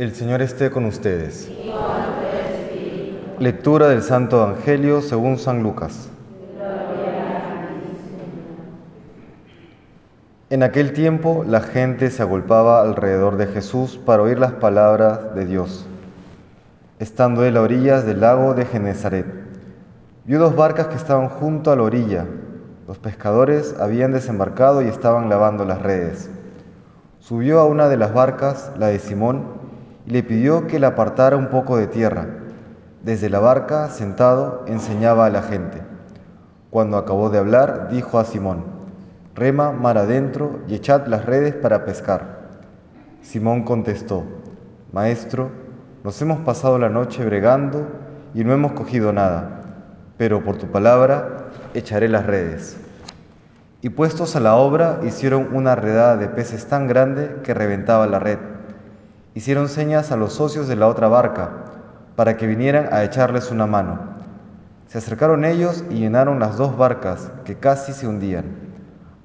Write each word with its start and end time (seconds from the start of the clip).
El 0.00 0.14
Señor 0.14 0.40
esté 0.40 0.70
con 0.70 0.86
ustedes. 0.86 1.46
Lectura 3.38 3.88
del 3.88 4.02
Santo 4.02 4.38
Evangelio 4.42 5.02
según 5.02 5.36
San 5.36 5.62
Lucas. 5.62 6.08
En 10.48 10.62
aquel 10.62 10.94
tiempo 10.94 11.44
la 11.46 11.60
gente 11.60 12.10
se 12.10 12.22
agolpaba 12.22 12.80
alrededor 12.80 13.36
de 13.36 13.48
Jesús 13.48 13.98
para 13.98 14.22
oír 14.22 14.38
las 14.38 14.52
palabras 14.52 15.34
de 15.34 15.44
Dios. 15.44 15.84
Estando 16.98 17.44
él 17.44 17.58
a 17.58 17.60
orillas 17.60 18.06
del 18.06 18.22
lago 18.22 18.54
de 18.54 18.64
Genezaret, 18.64 19.26
vio 20.24 20.38
dos 20.38 20.56
barcas 20.56 20.86
que 20.86 20.96
estaban 20.96 21.28
junto 21.28 21.72
a 21.72 21.76
la 21.76 21.82
orilla. 21.82 22.24
Los 22.88 22.96
pescadores 22.96 23.76
habían 23.78 24.12
desembarcado 24.12 24.80
y 24.80 24.88
estaban 24.88 25.28
lavando 25.28 25.66
las 25.66 25.82
redes. 25.82 26.30
Subió 27.18 27.60
a 27.60 27.66
una 27.66 27.90
de 27.90 27.98
las 27.98 28.14
barcas, 28.14 28.72
la 28.78 28.86
de 28.86 28.98
Simón, 28.98 29.59
y 30.06 30.10
le 30.10 30.22
pidió 30.22 30.66
que 30.66 30.78
la 30.78 30.88
apartara 30.88 31.36
un 31.36 31.48
poco 31.48 31.76
de 31.76 31.86
tierra. 31.86 32.26
Desde 33.02 33.30
la 33.30 33.40
barca, 33.40 33.88
sentado, 33.88 34.64
enseñaba 34.66 35.26
a 35.26 35.30
la 35.30 35.42
gente. 35.42 35.82
Cuando 36.70 36.96
acabó 36.96 37.30
de 37.30 37.38
hablar, 37.38 37.88
dijo 37.90 38.18
a 38.18 38.24
Simón, 38.24 38.64
Rema 39.34 39.72
mar 39.72 39.96
adentro 39.96 40.60
y 40.68 40.74
echad 40.74 41.06
las 41.06 41.24
redes 41.24 41.54
para 41.54 41.84
pescar. 41.84 42.40
Simón 43.22 43.62
contestó, 43.62 44.24
Maestro, 44.92 45.50
nos 46.04 46.20
hemos 46.20 46.40
pasado 46.40 46.78
la 46.78 46.88
noche 46.88 47.24
bregando 47.24 47.86
y 48.34 48.44
no 48.44 48.52
hemos 48.52 48.72
cogido 48.72 49.12
nada, 49.12 49.62
pero 50.16 50.42
por 50.44 50.56
tu 50.56 50.66
palabra 50.66 51.48
echaré 51.74 52.08
las 52.08 52.26
redes. 52.26 52.76
Y 53.82 53.90
puestos 53.90 54.36
a 54.36 54.40
la 54.40 54.56
obra, 54.56 55.00
hicieron 55.04 55.54
una 55.54 55.74
redada 55.74 56.16
de 56.16 56.28
peces 56.28 56.66
tan 56.66 56.86
grande 56.86 57.36
que 57.42 57.54
reventaba 57.54 58.06
la 58.06 58.18
red. 58.18 58.38
Hicieron 59.32 59.68
señas 59.68 60.10
a 60.10 60.16
los 60.16 60.32
socios 60.32 60.66
de 60.66 60.74
la 60.74 60.88
otra 60.88 61.06
barca 61.06 61.50
para 62.16 62.36
que 62.36 62.48
vinieran 62.48 62.88
a 62.92 63.04
echarles 63.04 63.52
una 63.52 63.66
mano. 63.66 63.98
Se 64.88 64.98
acercaron 64.98 65.44
ellos 65.44 65.84
y 65.88 66.00
llenaron 66.00 66.40
las 66.40 66.56
dos 66.56 66.76
barcas, 66.76 67.30
que 67.44 67.54
casi 67.54 67.92
se 67.92 68.08
hundían. 68.08 68.44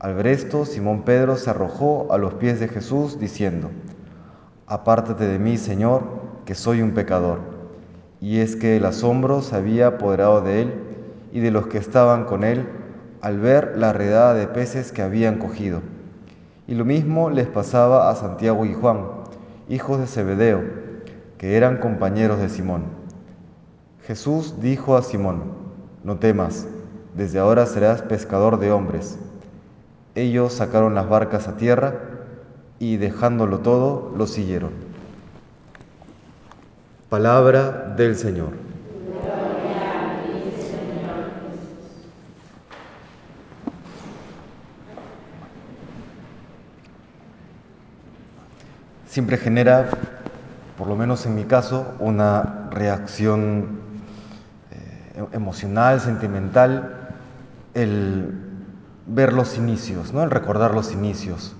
Al 0.00 0.14
ver 0.14 0.26
esto, 0.26 0.64
Simón 0.64 1.02
Pedro 1.02 1.36
se 1.36 1.50
arrojó 1.50 2.12
a 2.12 2.18
los 2.18 2.34
pies 2.34 2.58
de 2.58 2.66
Jesús, 2.66 3.20
diciendo, 3.20 3.70
Apártate 4.66 5.28
de 5.28 5.38
mí, 5.38 5.56
Señor, 5.56 6.02
que 6.44 6.56
soy 6.56 6.82
un 6.82 6.94
pecador. 6.94 7.38
Y 8.20 8.40
es 8.40 8.56
que 8.56 8.76
el 8.78 8.84
asombro 8.86 9.40
se 9.40 9.54
había 9.54 9.86
apoderado 9.86 10.40
de 10.40 10.62
él 10.62 10.74
y 11.32 11.38
de 11.38 11.52
los 11.52 11.68
que 11.68 11.78
estaban 11.78 12.24
con 12.24 12.42
él 12.42 12.68
al 13.20 13.38
ver 13.38 13.74
la 13.76 13.92
redada 13.92 14.34
de 14.34 14.48
peces 14.48 14.90
que 14.90 15.02
habían 15.02 15.38
cogido. 15.38 15.80
Y 16.66 16.74
lo 16.74 16.84
mismo 16.84 17.30
les 17.30 17.46
pasaba 17.46 18.10
a 18.10 18.16
Santiago 18.16 18.64
y 18.64 18.74
Juan, 18.74 19.21
hijos 19.68 19.98
de 19.98 20.06
Zebedeo, 20.06 20.62
que 21.38 21.56
eran 21.56 21.78
compañeros 21.78 22.38
de 22.38 22.48
Simón. 22.48 22.84
Jesús 24.06 24.60
dijo 24.60 24.96
a 24.96 25.02
Simón, 25.02 25.42
no 26.04 26.18
temas, 26.18 26.66
desde 27.14 27.38
ahora 27.38 27.66
serás 27.66 28.02
pescador 28.02 28.58
de 28.58 28.72
hombres. 28.72 29.18
Ellos 30.14 30.52
sacaron 30.52 30.94
las 30.94 31.08
barcas 31.08 31.48
a 31.48 31.56
tierra 31.56 31.94
y 32.78 32.96
dejándolo 32.96 33.60
todo, 33.60 34.12
lo 34.16 34.26
siguieron. 34.26 34.70
Palabra 37.08 37.94
del 37.96 38.16
Señor. 38.16 38.71
Siempre 49.12 49.36
genera, 49.36 49.90
por 50.78 50.88
lo 50.88 50.96
menos 50.96 51.26
en 51.26 51.34
mi 51.34 51.44
caso, 51.44 51.94
una 51.98 52.70
reacción 52.70 53.80
eh, 54.70 55.26
emocional, 55.32 56.00
sentimental, 56.00 57.10
el 57.74 58.34
ver 59.06 59.34
los 59.34 59.58
inicios, 59.58 60.14
¿no? 60.14 60.22
el 60.22 60.30
recordar 60.30 60.72
los 60.72 60.92
inicios. 60.92 61.54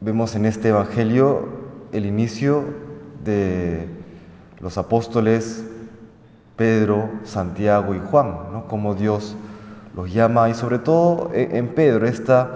Vemos 0.00 0.34
en 0.34 0.46
este 0.46 0.70
Evangelio 0.70 1.46
el 1.92 2.06
inicio 2.06 2.64
de 3.22 3.86
los 4.60 4.78
apóstoles 4.78 5.62
Pedro, 6.56 7.10
Santiago 7.24 7.94
y 7.94 7.98
Juan, 7.98 8.30
¿no? 8.50 8.66
como 8.66 8.94
Dios 8.94 9.36
los 9.94 10.10
llama 10.10 10.48
y 10.48 10.54
sobre 10.54 10.78
todo 10.78 11.32
eh, 11.34 11.50
en 11.52 11.74
Pedro 11.74 12.06
esta 12.06 12.54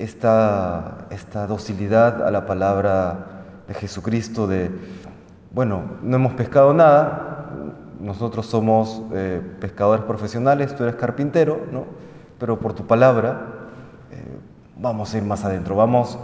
esta, 0.00 1.06
esta 1.10 1.46
docilidad 1.46 2.26
a 2.26 2.30
la 2.30 2.46
palabra 2.46 3.26
de 3.68 3.74
Jesucristo 3.74 4.46
de, 4.46 4.70
bueno, 5.52 5.82
no 6.02 6.16
hemos 6.16 6.32
pescado 6.32 6.72
nada, 6.72 7.50
nosotros 8.00 8.46
somos 8.46 9.02
eh, 9.12 9.42
pescadores 9.60 10.04
profesionales, 10.04 10.74
tú 10.74 10.84
eres 10.84 10.96
carpintero, 10.96 11.60
¿no? 11.70 11.84
pero 12.38 12.58
por 12.58 12.72
tu 12.72 12.86
palabra 12.86 13.46
eh, 14.10 14.38
vamos 14.78 15.12
a 15.12 15.18
ir 15.18 15.24
más 15.24 15.44
adentro, 15.44 15.76
vamos, 15.76 16.18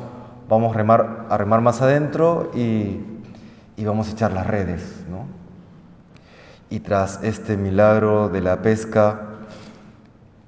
vamos 0.49 0.75
remar, 0.75 1.27
a 1.29 1.37
remar 1.37 1.61
más 1.61 1.83
adentro 1.83 2.51
y, 2.55 3.01
y, 3.77 3.85
vamos 3.85 4.09
a 4.09 4.13
echar 4.13 4.33
las 4.33 4.47
redes. 4.47 5.05
¿no? 5.11 5.27
Y 6.71 6.81
tras 6.81 7.23
este 7.23 7.59
milagro 7.59 8.31
de 8.31 8.41
la 8.41 8.63
pesca, 8.63 9.21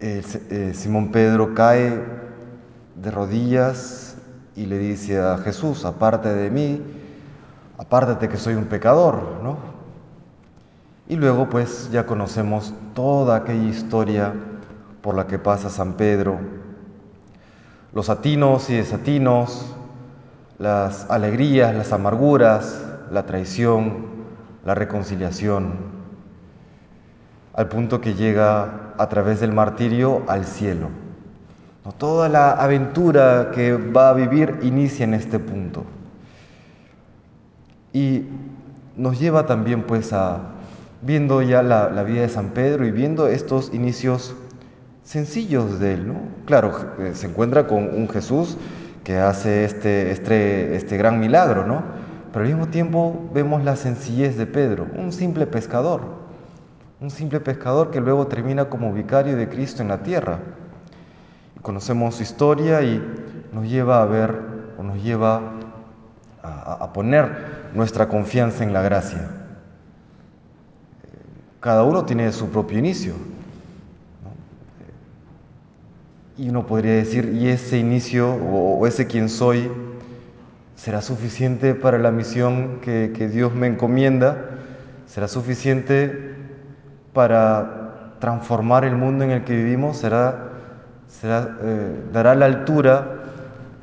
eh, 0.00 0.72
Simón 0.74 1.12
Pedro 1.12 1.54
cae 1.54 2.27
de 3.02 3.10
rodillas 3.10 4.16
y 4.56 4.66
le 4.66 4.78
dice 4.78 5.20
a 5.20 5.38
Jesús, 5.38 5.84
aparte 5.84 6.34
de 6.34 6.50
mí, 6.50 6.82
apártate 7.78 8.28
que 8.28 8.36
soy 8.36 8.54
un 8.54 8.64
pecador, 8.64 9.40
¿no? 9.42 9.56
Y 11.08 11.16
luego 11.16 11.48
pues 11.48 11.90
ya 11.90 12.06
conocemos 12.06 12.74
toda 12.94 13.36
aquella 13.36 13.68
historia 13.68 14.34
por 15.00 15.14
la 15.14 15.26
que 15.26 15.38
pasa 15.38 15.70
San 15.70 15.94
Pedro, 15.94 16.38
los 17.92 18.10
atinos 18.10 18.68
y 18.68 18.76
desatinos, 18.76 19.74
las 20.58 21.08
alegrías, 21.08 21.74
las 21.74 21.92
amarguras, 21.92 22.84
la 23.10 23.24
traición, 23.24 24.06
la 24.64 24.74
reconciliación, 24.74 25.72
al 27.54 27.68
punto 27.68 28.00
que 28.00 28.14
llega 28.14 28.92
a 28.98 29.08
través 29.08 29.40
del 29.40 29.52
martirio 29.52 30.24
al 30.26 30.44
cielo. 30.44 31.07
Toda 31.96 32.28
la 32.28 32.52
aventura 32.52 33.50
que 33.54 33.72
va 33.72 34.10
a 34.10 34.12
vivir 34.12 34.58
inicia 34.62 35.04
en 35.04 35.14
este 35.14 35.38
punto. 35.38 35.84
Y 37.92 38.26
nos 38.96 39.18
lleva 39.18 39.46
también 39.46 39.84
pues 39.84 40.12
a, 40.12 40.40
viendo 41.02 41.42
ya 41.42 41.62
la, 41.62 42.02
vida 42.02 42.22
de 42.22 42.28
San 42.28 42.50
Pedro 42.50 42.84
y 42.84 42.90
viendo 42.90 43.28
estos 43.28 43.72
inicios 43.72 44.34
sencillos 45.04 45.78
de 45.80 45.94
él, 45.94 46.08
¿no? 46.08 46.14
Claro, 46.44 46.72
eh, 46.98 47.12
se 47.14 47.28
encuentra 47.28 47.66
con 47.66 47.84
un 47.94 48.08
Jesús 48.08 48.58
que 49.04 49.16
hace 49.16 49.64
este, 49.64 50.10
este, 50.10 50.76
este 50.76 50.96
gran 50.98 51.18
milagro, 51.18 51.66
¿no? 51.66 51.82
Pero 52.32 52.44
al 52.44 52.50
mismo 52.50 52.68
tiempo 52.68 53.30
vemos 53.32 53.64
la 53.64 53.76
sencillez 53.76 54.36
de 54.36 54.46
Pedro, 54.46 54.86
un 54.96 55.12
simple 55.12 55.46
pescador, 55.46 56.02
un 57.00 57.10
simple 57.10 57.40
pescador 57.40 57.90
que 57.90 58.00
luego 58.00 58.26
termina 58.26 58.66
como 58.66 58.92
vicario 58.92 59.36
de 59.36 59.48
Cristo 59.48 59.82
en 59.82 59.88
la 59.88 60.02
tierra. 60.02 60.40
Conocemos 61.62 62.16
su 62.16 62.22
historia 62.22 62.82
y 62.82 63.02
nos 63.52 63.68
lleva 63.68 64.02
a 64.02 64.06
ver 64.06 64.40
o 64.78 64.82
nos 64.82 65.02
lleva 65.02 65.54
a, 66.42 66.92
poner 66.92 67.70
nuestra 67.74 68.08
confianza 68.08 68.64
en 68.64 68.72
la 68.72 68.82
gracia. 68.82 69.28
Cada 71.60 71.82
uno 71.82 72.04
tiene 72.04 72.30
su 72.32 72.48
propio 72.48 72.78
inicio. 72.78 73.14
Y 76.36 76.48
uno 76.50 76.66
podría 76.66 76.92
decir, 76.92 77.34
¿y 77.34 77.48
ese 77.48 77.78
inicio 77.78 78.32
o, 78.32 78.86
ese 78.86 79.08
quien 79.08 79.28
soy 79.28 79.70
será 80.76 81.02
suficiente 81.02 81.74
para 81.74 81.98
la 81.98 82.12
misión 82.12 82.78
que, 82.80 83.12
que 83.16 83.28
Dios 83.28 83.52
me 83.54 83.66
encomienda? 83.66 84.50
¿Será 85.06 85.26
suficiente 85.26 86.36
para 87.12 88.14
transformar 88.20 88.84
el 88.84 88.94
mundo 88.94 89.24
en 89.24 89.32
el 89.32 89.44
que 89.44 89.56
vivimos? 89.56 89.96
¿Será 89.96 90.47
eh, 91.22 92.04
dará 92.12 92.34
la 92.34 92.46
altura 92.46 93.18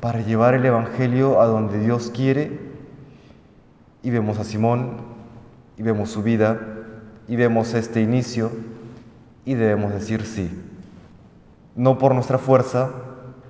para 0.00 0.20
llevar 0.20 0.54
el 0.54 0.64
Evangelio 0.64 1.40
a 1.40 1.46
donde 1.46 1.78
Dios 1.78 2.10
quiere. 2.14 2.60
Y 4.02 4.10
vemos 4.10 4.38
a 4.38 4.44
Simón, 4.44 4.98
y 5.76 5.82
vemos 5.82 6.10
su 6.10 6.22
vida, 6.22 6.60
y 7.28 7.36
vemos 7.36 7.74
este 7.74 8.00
inicio, 8.00 8.50
y 9.44 9.54
debemos 9.54 9.92
decir 9.92 10.24
sí. 10.24 10.50
No 11.74 11.98
por 11.98 12.14
nuestra 12.14 12.38
fuerza, 12.38 12.90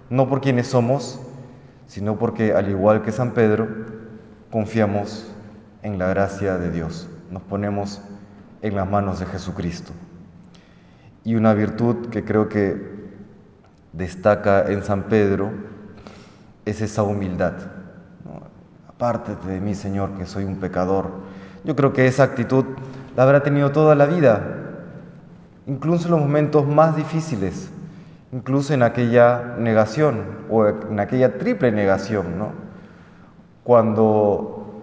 no 0.09 0.29
por 0.29 0.41
quienes 0.41 0.69
somos, 0.69 1.21
sino 1.87 2.19
porque 2.19 2.53
al 2.53 2.69
igual 2.69 3.03
que 3.03 3.13
San 3.13 3.33
Pedro, 3.33 3.69
confiamos 4.51 5.31
en 5.83 5.99
la 5.99 6.09
gracia 6.09 6.59
de 6.59 6.71
Dios. 6.71 7.09
Nos 7.31 7.43
ponemos 7.43 8.01
en 8.63 8.75
las 8.75 8.89
manos 8.89 9.21
de 9.21 9.27
Jesucristo. 9.27 9.93
Y 11.25 11.35
una 11.35 11.55
virtud 11.55 12.09
que 12.09 12.25
creo 12.25 12.49
que 12.49 12.96
destaca 13.97 14.71
en 14.71 14.83
San 14.83 15.05
Pedro 15.05 15.51
es 16.65 16.81
esa 16.83 17.03
humildad. 17.03 17.55
apártate 18.89 19.49
de 19.49 19.61
mí, 19.61 19.75
Señor, 19.75 20.11
que 20.17 20.27
soy 20.27 20.45
un 20.45 20.57
pecador. 20.57 21.11
Yo 21.65 21.77
creo 21.77 21.93
que 21.93 22.07
esa 22.07 22.25
actitud 22.25 22.65
la 23.15 23.23
habrá 23.25 23.43
tenido 23.43 23.71
toda 23.71 23.95
la 23.95 24.07
vida, 24.07 24.41
incluso 25.67 26.07
en 26.07 26.13
los 26.13 26.21
momentos 26.21 26.67
más 26.67 26.97
difíciles, 26.97 27.71
incluso 28.33 28.73
en 28.73 28.83
aquella 28.83 29.55
negación 29.59 30.23
o 30.51 30.67
en 30.67 30.99
aquella 30.99 31.39
triple 31.39 31.73
negación, 31.73 32.39
¿no? 32.39 32.53
Cuando 33.65 34.83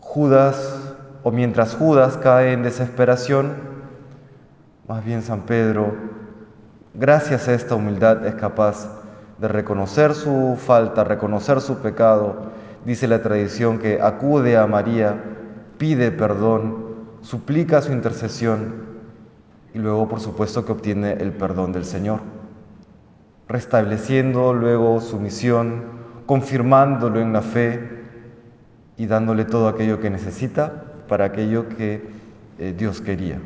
Judas, 0.00 0.94
o 1.22 1.30
mientras 1.30 1.74
Judas 1.74 2.16
cae 2.16 2.52
en 2.52 2.62
desesperación, 2.62 3.52
más 4.86 5.04
bien 5.04 5.22
San 5.22 5.42
Pedro, 5.42 6.07
gracias 6.94 7.48
a 7.48 7.54
esta 7.54 7.74
humildad, 7.74 8.26
es 8.26 8.34
capaz 8.34 8.88
de 9.38 9.48
reconocer 9.48 10.14
su 10.14 10.56
falta, 10.58 11.04
reconocer 11.04 11.60
su 11.60 11.78
pecado. 11.78 12.52
Dice 12.84 13.08
la 13.08 13.22
tradición 13.22 13.78
que 13.78 14.00
acude 14.00 14.56
a 14.56 14.66
María, 14.66 15.22
pide 15.78 16.10
perdón, 16.10 16.88
suplica 17.22 17.82
su 17.82 17.92
intercesión 17.92 18.88
y 19.74 19.78
luego 19.78 20.08
por 20.08 20.20
supuesto 20.20 20.64
que 20.64 20.72
obtiene 20.72 21.12
el 21.12 21.32
perdón 21.32 21.72
del 21.72 21.84
Señor, 21.84 22.20
restableciendo 23.48 24.52
luego 24.54 25.00
su 25.00 25.18
misión, 25.18 25.84
confirmándolo 26.26 27.20
en 27.20 27.32
la 27.32 27.42
fe 27.42 27.98
y 28.96 29.06
dándole 29.06 29.44
todo 29.44 29.68
aquello 29.68 30.00
que 30.00 30.10
necesita 30.10 30.84
para 31.08 31.26
aquello 31.26 31.68
que 31.68 32.08
eh, 32.58 32.74
Dios 32.76 33.00
quería. 33.00 33.38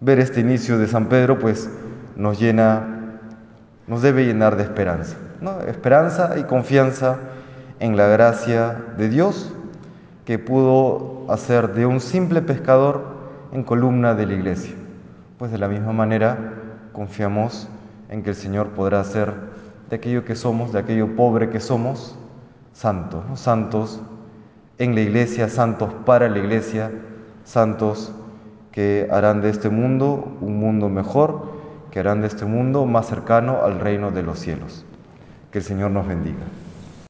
Ver 0.00 0.18
este 0.18 0.40
inicio 0.40 0.78
de 0.78 0.88
San 0.88 1.06
Pedro 1.06 1.38
pues 1.38 1.70
nos 2.16 2.38
llena, 2.38 3.18
nos 3.86 4.02
debe 4.02 4.24
llenar 4.24 4.56
de 4.56 4.62
esperanza, 4.62 5.16
¿no? 5.40 5.60
esperanza 5.62 6.38
y 6.38 6.44
confianza 6.44 7.18
en 7.80 7.96
la 7.96 8.06
gracia 8.06 8.76
de 8.96 9.08
Dios 9.08 9.52
que 10.24 10.38
pudo 10.38 11.26
hacer 11.28 11.74
de 11.74 11.86
un 11.86 12.00
simple 12.00 12.42
pescador 12.42 13.04
en 13.52 13.64
columna 13.64 14.14
de 14.14 14.26
la 14.26 14.34
iglesia. 14.34 14.74
Pues 15.38 15.50
de 15.50 15.58
la 15.58 15.68
misma 15.68 15.92
manera 15.92 16.54
confiamos 16.92 17.68
en 18.08 18.22
que 18.22 18.30
el 18.30 18.36
Señor 18.36 18.68
podrá 18.68 19.00
hacer 19.00 19.32
de 19.90 19.96
aquello 19.96 20.24
que 20.24 20.36
somos, 20.36 20.72
de 20.72 20.78
aquello 20.78 21.16
pobre 21.16 21.50
que 21.50 21.60
somos, 21.60 22.16
santos, 22.72 23.24
santos 23.34 24.00
en 24.78 24.94
la 24.94 25.00
iglesia, 25.00 25.48
santos 25.48 25.92
para 26.06 26.28
la 26.28 26.38
iglesia, 26.38 26.90
santos 27.44 28.12
que 28.70 29.08
harán 29.10 29.40
de 29.42 29.50
este 29.50 29.68
mundo 29.68 30.36
un 30.40 30.58
mundo 30.58 30.88
mejor, 30.88 31.51
que 31.92 32.00
harán 32.00 32.22
de 32.22 32.26
este 32.26 32.46
mundo 32.46 32.86
más 32.86 33.06
cercano 33.06 33.62
al 33.62 33.78
reino 33.78 34.10
de 34.10 34.22
los 34.22 34.38
cielos. 34.38 34.86
Que 35.52 35.58
el 35.58 35.64
Señor 35.64 35.90
nos 35.90 36.08
bendiga. 36.08 36.46